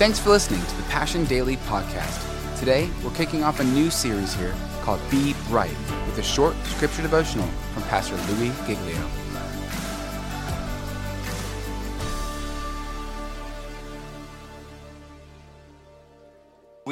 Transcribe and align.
Thanks 0.00 0.18
for 0.18 0.30
listening 0.30 0.64
to 0.64 0.76
the 0.78 0.82
Passion 0.84 1.26
Daily 1.26 1.58
podcast. 1.58 2.58
Today, 2.58 2.88
we're 3.04 3.10
kicking 3.10 3.44
off 3.44 3.60
a 3.60 3.64
new 3.64 3.90
series 3.90 4.32
here 4.32 4.54
called 4.80 4.98
Be 5.10 5.34
Bright 5.50 5.76
with 6.06 6.16
a 6.16 6.22
short 6.22 6.56
scripture 6.64 7.02
devotional 7.02 7.46
from 7.74 7.82
Pastor 7.82 8.16
Louis 8.32 8.50
Giglio. 8.66 8.96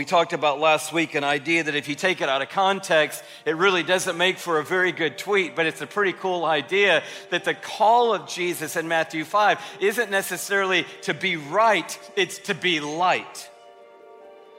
Talked 0.09 0.33
about 0.33 0.59
last 0.59 0.93
week 0.93 1.15
an 1.15 1.23
idea 1.23 1.63
that 1.63 1.75
if 1.75 1.89
you 1.89 1.95
take 1.95 2.21
it 2.21 2.29
out 2.29 2.43
of 2.43 2.49
context, 2.49 3.23
it 3.45 3.57
really 3.57 3.83
doesn't 3.83 4.17
make 4.17 4.39
for 4.39 4.59
a 4.59 4.65
very 4.65 4.91
good 4.91 5.19
tweet, 5.19 5.55
but 5.55 5.67
it's 5.67 5.81
a 5.81 5.87
pretty 5.87 6.13
cool 6.13 6.45
idea 6.45 7.03
that 7.31 7.45
the 7.45 7.55
call 7.55 8.15
of 8.15 8.27
Jesus 8.27 8.75
in 8.75 8.89
Matthew 8.89 9.25
5 9.25 9.61
isn't 9.81 10.11
necessarily 10.11 10.87
to 11.03 11.15
be 11.15 11.37
right, 11.37 11.99
it's 12.17 12.39
to 12.39 12.55
be 12.55 12.81
light. 12.81 13.51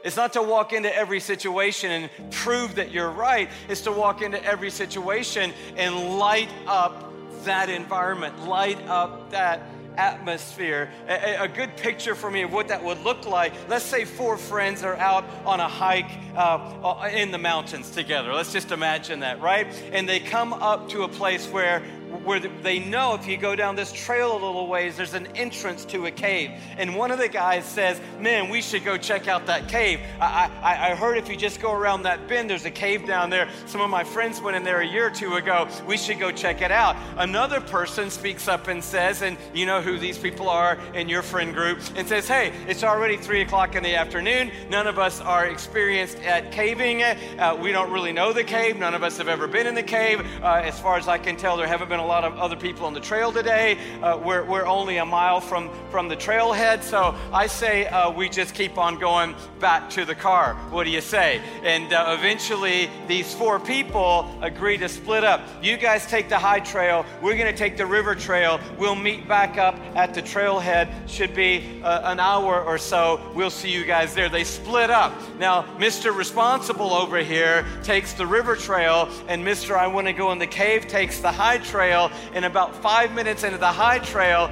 It's 0.04 0.16
not 0.16 0.34
to 0.34 0.41
walk 0.41 0.71
into 0.71 0.95
every 0.95 1.20
situation 1.20 1.91
and 1.91 2.31
prove 2.31 2.76
that 2.76 2.91
you're 2.91 3.12
right, 3.12 3.49
it's 3.68 3.81
to 3.81 3.91
walk 3.91 4.21
into 4.21 4.41
every 4.45 4.70
situation 4.70 5.52
and 5.76 6.18
light 6.18 6.49
up 6.68 7.12
that 7.43 7.70
environment, 7.70 8.48
light 8.48 8.81
up 8.88 9.31
that 9.31 9.62
atmosphere. 9.99 10.89
A, 11.08 11.44
a, 11.44 11.48
good 11.48 11.76
picture 11.76 12.16
for 12.16 12.31
me 12.31 12.44
of 12.44 12.53
what 12.53 12.70
that 12.70 12.81
would 12.84 12.99
look 13.03 13.26
like. 13.26 13.52
Let's 13.67 13.84
say 13.84 14.05
four 14.05 14.38
friends 14.38 14.81
are 14.84 14.95
out 14.95 15.26
on 15.45 15.59
a 15.59 15.67
hike 15.67 16.09
uh, 16.35 17.09
in 17.12 17.31
the 17.31 17.38
mountains 17.38 17.91
together. 17.91 18.34
Let's 18.34 18.54
just 18.54 18.71
imagine 18.71 19.20
that, 19.20 19.41
right? 19.41 19.67
And 19.91 20.07
they 20.07 20.21
come 20.21 20.54
up 20.54 20.88
to 20.90 21.04
a 21.04 21.09
place 21.09 21.48
where 21.48 21.84
where 22.30 22.40
they 22.40 22.78
know 22.78 23.16
if 23.16 23.26
you 23.26 23.38
go 23.38 23.56
down 23.56 23.76
this 23.76 23.92
trail 23.92 24.34
a 24.34 24.40
little 24.46 24.68
ways, 24.68 24.96
there's 24.96 25.16
an 25.16 25.26
entrance 25.36 25.84
to 25.84 26.06
a 26.06 26.12
cave. 26.12 26.52
And 26.78 26.96
one 26.96 27.10
of 27.10 27.18
the 27.18 27.28
guys 27.28 27.66
says, 27.66 27.99
Man, 28.20 28.49
we 28.49 28.62
should 28.62 28.86
go 28.86 28.98
check 28.98 29.27
out 29.27 29.48
that 29.48 29.68
cave. 29.68 29.99
I, 30.21 30.52
I, 30.62 30.91
I, 30.91 30.96
heard 30.96 31.18
if 31.18 31.27
you 31.27 31.36
just 31.36 31.60
go 31.60 31.74
around 31.74 32.04
that 32.04 32.27
bend, 32.27 32.48
there's 32.48 32.66
a 32.66 32.71
cave 32.71 33.08
down 33.08 33.32
there. 33.32 33.49
Some 33.66 33.82
of 33.82 33.90
my 33.90 34.04
friends 34.04 34.41
went 34.41 34.55
in 34.55 34.63
there 34.63 34.82
a 34.82 34.86
year 34.86 35.08
or 35.08 35.10
two 35.10 35.38
ago. 35.38 35.68
We 35.88 35.98
should 35.98 36.20
go 36.20 36.30
check 36.30 36.62
it 36.62 36.71
out. 36.71 36.96
Another 37.18 37.60
person 37.62 38.12
speaks 38.12 38.48
up 38.48 38.68
and 38.68 38.84
says, 38.84 39.24
and 39.24 39.36
you 39.52 39.66
know 39.66 39.82
who 39.82 39.98
these 39.98 40.20
people 40.20 40.49
are 40.49 40.77
in 40.93 41.10
your 41.10 41.24
friend 41.24 41.52
group, 41.52 41.80
and 41.96 42.08
says, 42.08 42.27
Hey, 42.27 42.54
it's 42.68 42.84
already 42.84 43.18
three 43.18 43.41
o'clock 43.41 43.74
in 43.74 43.82
the 43.82 43.96
afternoon. 43.96 44.52
None 44.70 44.86
of 44.86 44.99
us 44.99 45.20
are 45.20 45.48
experienced 45.48 46.20
at 46.20 46.52
caving. 46.52 47.02
Uh, 47.02 47.58
we 47.60 47.71
don't 47.71 47.91
really 47.91 48.12
know 48.12 48.34
the 48.34 48.43
cave. 48.43 48.77
None 48.77 48.93
of 48.93 49.02
us 49.02 49.18
have 49.18 49.30
ever 49.30 49.48
been 49.48 49.66
in 49.66 49.74
the 49.74 49.82
cave. 49.82 50.21
Uh, 50.43 50.62
as 50.64 50.80
far 50.80 50.96
as 50.96 51.08
I 51.08 51.18
can 51.18 51.36
tell, 51.36 51.58
there 51.58 51.66
haven't 51.66 51.90
been 51.90 51.99
a 51.99 52.05
lot 52.05 52.18
of 52.23 52.37
other 52.37 52.55
people 52.55 52.85
on 52.85 52.93
the 52.93 52.99
trail 52.99 53.31
today. 53.31 53.77
Uh, 54.01 54.17
we're, 54.23 54.43
we're 54.43 54.65
only 54.65 54.98
a 54.98 55.05
mile 55.05 55.41
from, 55.41 55.70
from 55.89 56.07
the 56.07 56.15
trailhead, 56.15 56.84
so 56.84 57.15
I 57.31 57.48
say 57.48 57.87
uh, 57.87 58.12
we 58.12 58.29
just 58.29 58.55
keep 58.55 58.77
on 58.77 58.99
going 58.99 59.35
back 59.59 59.89
to 59.91 60.05
the 60.05 60.15
car. 60.15 60.55
What 60.71 60.85
do 60.85 60.90
you 60.90 61.01
say? 61.01 61.41
And 61.63 61.91
uh, 61.93 62.15
eventually, 62.17 62.90
these 63.07 63.34
four 63.34 63.59
people 63.59 64.29
agree 64.41 64.78
to 64.78 64.90
split 64.90 65.23
up. 65.23 65.41
You 65.62 65.78
guys 65.78 66.06
take 66.06 66.29
the 66.29 66.38
high 66.38 66.59
trail, 66.59 67.06
we're 67.22 67.35
going 67.35 67.51
to 67.51 67.57
take 67.57 67.78
the 67.78 67.85
river 67.85 68.16
trail. 68.16 68.59
We'll 68.78 68.95
meet 68.95 69.28
back 69.28 69.57
up 69.57 69.75
at 69.95 70.13
the 70.13 70.22
trailhead. 70.22 71.09
Should 71.09 71.35
be 71.35 71.81
uh, 71.84 72.12
an 72.12 72.19
hour 72.19 72.62
or 72.62 72.78
so. 72.78 73.19
We'll 73.35 73.50
see 73.50 73.72
you 73.72 73.85
guys 73.85 74.13
there. 74.13 74.29
They 74.29 74.44
split 74.44 74.90
up. 74.90 75.13
Now, 75.38 75.63
Mr. 75.78 76.16
Responsible 76.16 76.94
over 76.94 77.17
here 77.17 77.66
takes 77.84 78.13
the 78.13 78.25
river 78.25 78.56
trail, 78.56 79.09
and 79.28 79.45
Mr. 79.45 79.75
I 79.75 79.88
want 79.88 80.07
to 80.07 80.13
go 80.13 80.31
in 80.31 80.40
the 80.40 80.47
cave 80.47 80.88
takes 80.88 81.19
the 81.19 81.31
high 81.31 81.57
trail 81.57 81.99
trail, 82.08 82.19
and 82.34 82.46
about 82.46 82.75
five 82.75 83.14
minutes 83.14 83.44
into 83.44 83.58
the 83.58 83.68
high 83.68 84.00
trail, 84.00 84.52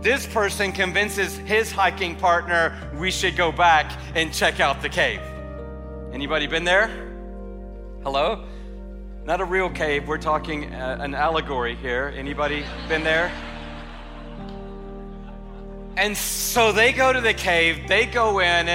this 0.00 0.26
person 0.26 0.72
convinces 0.72 1.36
his 1.38 1.70
hiking 1.70 2.16
partner 2.16 2.76
we 2.98 3.10
should 3.10 3.36
go 3.36 3.52
back 3.52 3.92
and 4.14 4.32
check 4.32 4.60
out 4.60 4.82
the 4.82 4.88
cave. 4.88 5.20
Anybody 6.12 6.46
been 6.46 6.64
there? 6.64 6.88
Hello? 8.02 8.44
Not 9.24 9.40
a 9.40 9.44
real 9.44 9.70
cave, 9.70 10.08
we're 10.08 10.18
talking 10.18 10.74
uh, 10.74 10.98
an 11.00 11.14
allegory 11.14 11.76
here. 11.76 12.12
Anybody 12.16 12.64
been 12.88 13.04
there? 13.04 13.30
And 15.96 16.16
so 16.16 16.72
they 16.72 16.92
go 16.92 17.12
to 17.12 17.20
the 17.20 17.34
cave, 17.34 17.86
they 17.86 18.06
go 18.06 18.40
in 18.40 18.68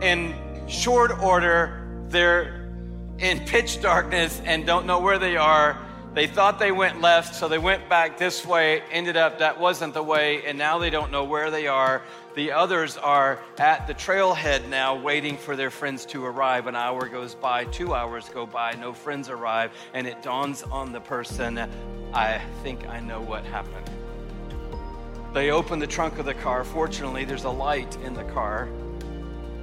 in 0.00 0.68
short 0.68 1.18
order, 1.20 2.04
they're 2.08 2.70
in 3.18 3.40
pitch 3.40 3.80
darkness 3.80 4.40
and 4.44 4.64
don't 4.64 4.86
know 4.86 5.00
where 5.00 5.18
they 5.18 5.36
are. 5.36 5.76
They 6.14 6.26
thought 6.26 6.58
they 6.58 6.72
went 6.72 7.00
left, 7.00 7.34
so 7.34 7.48
they 7.48 7.58
went 7.58 7.88
back 7.88 8.18
this 8.18 8.44
way, 8.44 8.82
ended 8.90 9.16
up 9.16 9.38
that 9.38 9.60
wasn't 9.60 9.94
the 9.94 10.02
way, 10.02 10.44
and 10.46 10.58
now 10.58 10.78
they 10.78 10.90
don't 10.90 11.12
know 11.12 11.24
where 11.24 11.50
they 11.50 11.66
are. 11.66 12.02
The 12.34 12.52
others 12.52 12.96
are 12.96 13.38
at 13.58 13.86
the 13.86 13.94
trailhead 13.94 14.68
now, 14.68 14.96
waiting 14.96 15.36
for 15.36 15.54
their 15.54 15.70
friends 15.70 16.06
to 16.06 16.24
arrive. 16.24 16.66
An 16.66 16.74
hour 16.74 17.08
goes 17.08 17.34
by, 17.34 17.66
two 17.66 17.94
hours 17.94 18.28
go 18.30 18.46
by, 18.46 18.72
no 18.72 18.92
friends 18.92 19.28
arrive, 19.28 19.70
and 19.92 20.06
it 20.06 20.22
dawns 20.22 20.62
on 20.62 20.92
the 20.92 21.00
person 21.00 21.58
I 22.12 22.40
think 22.62 22.88
I 22.88 23.00
know 23.00 23.20
what 23.20 23.44
happened. 23.44 23.90
They 25.34 25.50
open 25.50 25.78
the 25.78 25.86
trunk 25.86 26.18
of 26.18 26.24
the 26.24 26.34
car. 26.34 26.64
Fortunately, 26.64 27.24
there's 27.24 27.44
a 27.44 27.50
light 27.50 27.96
in 28.02 28.14
the 28.14 28.24
car. 28.24 28.68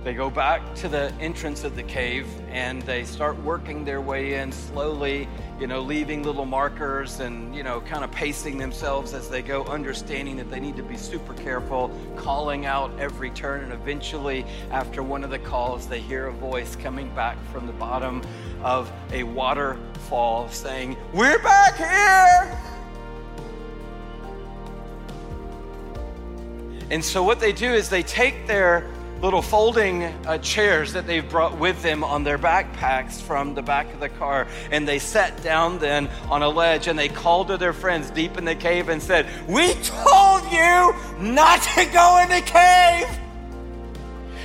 They 0.06 0.14
go 0.14 0.30
back 0.30 0.76
to 0.76 0.88
the 0.88 1.12
entrance 1.20 1.64
of 1.64 1.76
the 1.76 1.82
cave 1.82 2.28
and 2.52 2.80
they 2.84 3.06
start 3.06 3.42
working 3.42 3.84
their 3.84 4.02
way 4.02 4.36
in 4.36 4.52
slowly, 4.52 5.28
you 5.60 5.66
know, 5.66 5.82
leaving 5.82 6.22
little 6.22 6.46
markers 6.46 7.22
and, 7.22 7.56
you 7.56 7.64
know, 7.64 7.82
kind 7.82 8.04
of 8.04 8.12
pacing 8.12 8.60
themselves 8.60 9.16
as 9.16 9.30
they 9.30 9.42
go, 9.42 9.64
understanding 9.64 10.38
that 10.38 10.52
they 10.52 10.60
need 10.60 10.76
to 10.76 10.84
be 10.84 10.96
super 10.96 11.34
careful, 11.34 11.90
calling 12.16 12.68
out 12.68 12.92
every 13.00 13.32
turn. 13.32 13.64
And 13.64 13.74
eventually, 13.74 14.46
after 14.70 15.02
one 15.02 15.24
of 15.24 15.32
the 15.32 15.40
calls, 15.40 15.88
they 15.88 16.02
hear 16.02 16.28
a 16.28 16.34
voice 16.34 16.76
coming 16.76 17.10
back 17.16 17.44
from 17.52 17.66
the 17.66 17.74
bottom 17.74 18.22
of 18.62 18.92
a 19.12 19.24
waterfall 19.24 20.48
saying, 20.50 20.98
We're 21.14 21.40
back 21.40 21.78
here! 21.78 22.60
And 26.92 27.04
so, 27.04 27.24
what 27.24 27.40
they 27.40 27.52
do 27.52 27.74
is 27.74 27.90
they 27.90 28.04
take 28.04 28.46
their 28.46 28.88
little 29.25 29.41
folding 29.41 30.03
uh, 30.03 30.38
chairs 30.38 30.94
that 30.94 31.08
they've 31.08 31.28
brought 31.31 31.58
with 31.58 31.81
them 31.81 32.03
on 32.03 32.24
their 32.24 32.38
backpacks 32.38 33.19
from 33.19 33.56
the 33.56 33.62
back 33.63 33.91
of 33.91 34.00
the 34.00 34.08
car. 34.08 34.46
And 34.69 34.88
they 34.88 35.00
sat 35.00 35.41
down 35.41 35.80
then 35.80 36.09
on 36.30 36.44
a 36.44 36.47
ledge 36.47 36.88
and 36.88 36.97
they 36.97 37.09
called 37.09 37.47
to 37.47 37.58
their 37.58 37.74
friends 37.74 38.12
deep 38.12 38.38
in 38.38 38.46
the 38.46 38.53
cave 38.53 38.88
and 38.88 39.02
said, 39.02 39.25
We 39.47 39.74
told 39.74 40.44
you 40.52 40.94
not 41.18 41.59
to 41.75 41.85
go 41.91 42.19
in 42.22 42.30
the 42.30 42.44
cave. 42.46 43.08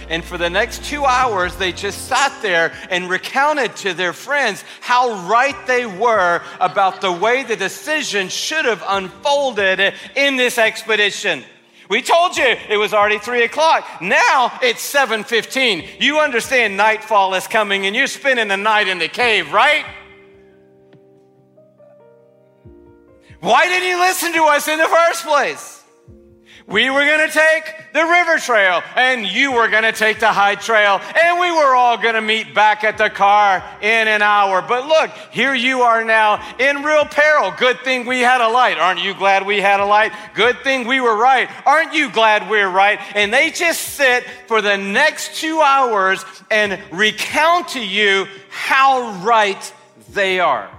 And 0.08 0.24
for 0.24 0.38
the 0.38 0.48
next 0.48 0.82
two 0.82 1.04
hours, 1.04 1.56
they 1.56 1.72
just 1.72 2.08
sat 2.08 2.32
there 2.40 2.72
and 2.88 3.10
recounted 3.10 3.76
to 3.76 3.92
their 3.92 4.14
friends 4.14 4.64
how 4.80 5.28
right 5.28 5.54
they 5.66 5.84
were 5.84 6.40
about 6.58 7.02
the 7.02 7.12
way 7.12 7.42
the 7.42 7.54
decision 7.54 8.30
should 8.30 8.64
have 8.64 8.82
unfolded 8.88 9.92
in 10.16 10.36
this 10.36 10.56
expedition. 10.56 11.44
We 11.90 12.02
told 12.02 12.36
you 12.36 12.56
it 12.68 12.76
was 12.76 12.94
already 12.94 13.18
three 13.18 13.42
o'clock. 13.42 14.00
Now 14.00 14.56
it's 14.62 14.80
7:15. 14.80 16.00
You 16.00 16.20
understand 16.20 16.76
nightfall 16.76 17.34
is 17.34 17.48
coming 17.48 17.84
and 17.84 17.96
you're 17.96 18.06
spending 18.06 18.46
the 18.46 18.56
night 18.56 18.86
in 18.86 18.98
the 18.98 19.08
cave, 19.08 19.52
right? 19.52 19.84
Why 23.40 23.66
didn't 23.66 23.88
you 23.88 23.98
listen 23.98 24.32
to 24.34 24.44
us 24.44 24.68
in 24.68 24.78
the 24.78 24.84
first 24.84 25.26
place? 25.26 25.79
We 26.66 26.90
were 26.90 27.04
going 27.04 27.28
to 27.28 27.32
take 27.32 27.92
the 27.92 28.04
river 28.04 28.38
trail 28.38 28.82
and 28.94 29.26
you 29.26 29.52
were 29.52 29.68
going 29.68 29.82
to 29.82 29.92
take 29.92 30.20
the 30.20 30.32
high 30.32 30.54
trail 30.54 31.00
and 31.22 31.40
we 31.40 31.50
were 31.50 31.74
all 31.74 31.96
going 31.96 32.14
to 32.14 32.20
meet 32.20 32.54
back 32.54 32.84
at 32.84 32.98
the 32.98 33.10
car 33.10 33.64
in 33.80 34.08
an 34.08 34.22
hour. 34.22 34.62
But 34.62 34.86
look, 34.86 35.10
here 35.32 35.54
you 35.54 35.82
are 35.82 36.04
now 36.04 36.42
in 36.58 36.82
real 36.82 37.04
peril. 37.04 37.52
Good 37.56 37.80
thing 37.80 38.06
we 38.06 38.20
had 38.20 38.40
a 38.40 38.48
light. 38.48 38.78
Aren't 38.78 39.02
you 39.02 39.14
glad 39.14 39.46
we 39.46 39.60
had 39.60 39.80
a 39.80 39.86
light? 39.86 40.12
Good 40.34 40.58
thing 40.60 40.86
we 40.86 41.00
were 41.00 41.16
right. 41.16 41.48
Aren't 41.66 41.94
you 41.94 42.10
glad 42.10 42.48
we're 42.50 42.70
right? 42.70 43.00
And 43.14 43.32
they 43.32 43.50
just 43.50 43.80
sit 43.80 44.24
for 44.46 44.62
the 44.62 44.76
next 44.76 45.36
two 45.36 45.60
hours 45.60 46.24
and 46.50 46.78
recount 46.92 47.68
to 47.68 47.84
you 47.84 48.26
how 48.48 49.22
right 49.24 49.74
they 50.12 50.40
are. 50.40 50.70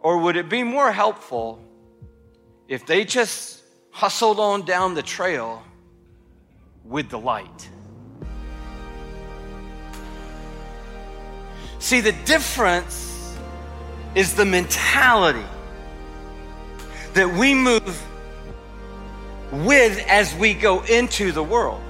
Or 0.00 0.18
would 0.18 0.36
it 0.36 0.48
be 0.48 0.62
more 0.62 0.92
helpful 0.92 1.60
if 2.68 2.86
they 2.86 3.04
just 3.04 3.62
hustled 3.96 4.38
on 4.38 4.60
down 4.60 4.92
the 4.92 5.02
trail 5.02 5.62
with 6.84 7.08
the 7.08 7.18
light. 7.18 7.70
See, 11.78 12.02
the 12.02 12.12
difference 12.26 13.34
is 14.14 14.34
the 14.34 14.44
mentality 14.44 15.46
that 17.14 17.38
we 17.38 17.54
move 17.54 18.06
with 19.50 19.98
as 20.06 20.34
we 20.34 20.52
go 20.52 20.82
into 20.82 21.32
the 21.32 21.42
world. 21.42 21.80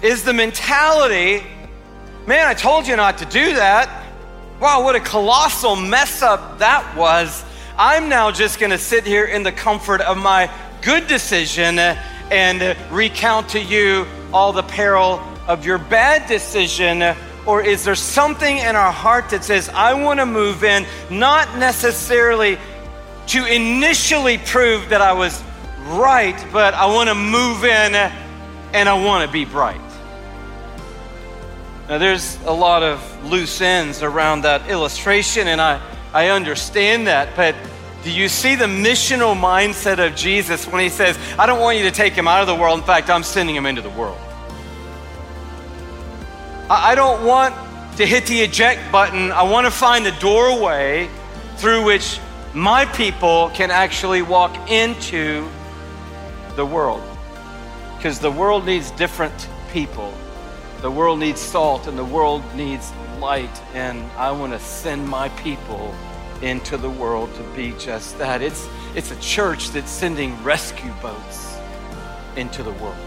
Is 0.00 0.22
the 0.24 0.32
mentality, 0.32 1.44
man, 2.26 2.48
I 2.48 2.54
told 2.54 2.86
you 2.86 2.96
not 2.96 3.18
to 3.18 3.26
do 3.26 3.52
that. 3.56 3.90
Wow, 4.58 4.84
what 4.84 4.96
a 4.96 5.00
colossal 5.00 5.76
mess 5.76 6.22
up 6.22 6.60
that 6.60 6.96
was. 6.96 7.44
I'm 7.76 8.08
now 8.08 8.30
just 8.30 8.60
going 8.60 8.70
to 8.70 8.78
sit 8.78 9.04
here 9.04 9.24
in 9.24 9.42
the 9.42 9.50
comfort 9.50 10.00
of 10.00 10.16
my 10.16 10.48
good 10.80 11.08
decision 11.08 11.78
and 11.78 12.76
recount 12.92 13.48
to 13.50 13.60
you 13.60 14.06
all 14.32 14.52
the 14.52 14.62
peril 14.62 15.20
of 15.48 15.66
your 15.66 15.78
bad 15.78 16.28
decision? 16.28 17.16
Or 17.46 17.62
is 17.62 17.84
there 17.84 17.96
something 17.96 18.58
in 18.58 18.76
our 18.76 18.92
heart 18.92 19.30
that 19.30 19.42
says, 19.42 19.68
I 19.70 19.94
want 19.94 20.20
to 20.20 20.26
move 20.26 20.62
in, 20.62 20.86
not 21.10 21.58
necessarily 21.58 22.58
to 23.28 23.44
initially 23.44 24.38
prove 24.38 24.88
that 24.90 25.00
I 25.00 25.12
was 25.12 25.42
right, 25.86 26.46
but 26.52 26.74
I 26.74 26.86
want 26.86 27.08
to 27.08 27.14
move 27.16 27.64
in 27.64 27.94
and 27.94 28.88
I 28.88 29.04
want 29.04 29.26
to 29.26 29.32
be 29.32 29.44
bright? 29.44 29.80
Now, 31.88 31.98
there's 31.98 32.38
a 32.44 32.52
lot 32.52 32.82
of 32.82 33.24
loose 33.24 33.60
ends 33.60 34.02
around 34.02 34.42
that 34.42 34.70
illustration, 34.70 35.48
and 35.48 35.60
I, 35.60 35.80
I 36.14 36.28
understand 36.28 37.08
that, 37.08 37.34
but 37.34 37.56
do 38.04 38.10
you 38.12 38.28
see 38.28 38.54
the 38.54 38.66
missional 38.66 39.34
mindset 39.34 39.98
of 39.98 40.14
Jesus 40.14 40.64
when 40.66 40.80
he 40.80 40.88
says, 40.88 41.18
I 41.36 41.46
don't 41.46 41.60
want 41.60 41.76
you 41.76 41.82
to 41.84 41.90
take 41.90 42.12
him 42.12 42.28
out 42.28 42.40
of 42.40 42.46
the 42.46 42.54
world. 42.54 42.78
In 42.78 42.84
fact, 42.84 43.10
I'm 43.10 43.24
sending 43.24 43.56
him 43.56 43.66
into 43.66 43.82
the 43.82 43.90
world. 43.90 44.18
I 46.70 46.94
don't 46.94 47.24
want 47.24 47.54
to 47.96 48.06
hit 48.06 48.26
the 48.26 48.42
eject 48.42 48.92
button. 48.92 49.32
I 49.32 49.42
want 49.42 49.66
to 49.66 49.72
find 49.72 50.06
the 50.06 50.12
doorway 50.12 51.08
through 51.56 51.84
which 51.84 52.20
my 52.54 52.84
people 52.84 53.50
can 53.52 53.72
actually 53.72 54.22
walk 54.22 54.70
into 54.70 55.48
the 56.54 56.64
world. 56.64 57.02
Because 57.96 58.20
the 58.20 58.30
world 58.30 58.66
needs 58.66 58.92
different 58.92 59.48
people. 59.72 60.14
The 60.84 60.90
world 60.90 61.18
needs 61.18 61.40
salt 61.40 61.86
and 61.86 61.96
the 61.96 62.04
world 62.04 62.42
needs 62.54 62.92
light. 63.18 63.62
And 63.72 64.02
I 64.18 64.30
want 64.32 64.52
to 64.52 64.58
send 64.58 65.08
my 65.08 65.30
people 65.30 65.94
into 66.42 66.76
the 66.76 66.90
world 66.90 67.34
to 67.36 67.42
be 67.56 67.72
just 67.78 68.18
that. 68.18 68.42
It's, 68.42 68.68
it's 68.94 69.10
a 69.10 69.18
church 69.18 69.70
that's 69.70 69.90
sending 69.90 70.36
rescue 70.42 70.92
boats 71.00 71.56
into 72.36 72.62
the 72.62 72.72
world. 72.72 72.98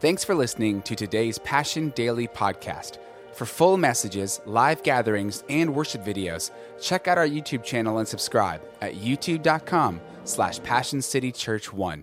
Thanks 0.00 0.24
for 0.24 0.34
listening 0.34 0.82
to 0.82 0.96
today's 0.96 1.38
Passion 1.38 1.90
Daily 1.90 2.26
podcast. 2.26 2.98
For 3.32 3.46
full 3.46 3.76
messages, 3.76 4.40
live 4.44 4.82
gatherings, 4.82 5.44
and 5.48 5.72
worship 5.72 6.04
videos, 6.04 6.50
check 6.80 7.06
out 7.06 7.16
our 7.16 7.28
YouTube 7.28 7.62
channel 7.62 7.98
and 7.98 8.08
subscribe 8.08 8.60
at 8.80 8.96
youtube.com 8.96 10.00
slash 10.24 10.58
passioncitychurch1. 10.62 12.02